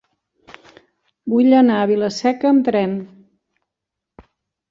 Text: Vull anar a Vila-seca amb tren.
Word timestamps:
Vull 1.33 1.55
anar 1.57 1.75
a 1.81 1.89
Vila-seca 1.91 2.49
amb 2.53 2.65
tren. 2.69 2.95